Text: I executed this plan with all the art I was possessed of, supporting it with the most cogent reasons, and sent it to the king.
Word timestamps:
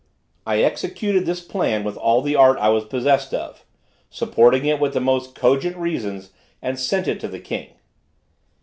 I 0.47 0.63
executed 0.63 1.27
this 1.27 1.41
plan 1.41 1.83
with 1.83 1.95
all 1.95 2.23
the 2.23 2.35
art 2.35 2.57
I 2.57 2.69
was 2.69 2.85
possessed 2.85 3.35
of, 3.35 3.63
supporting 4.09 4.65
it 4.65 4.79
with 4.79 4.93
the 4.95 4.99
most 4.99 5.35
cogent 5.35 5.77
reasons, 5.77 6.31
and 6.59 6.79
sent 6.79 7.07
it 7.07 7.19
to 7.19 7.27
the 7.27 7.39
king. 7.39 7.73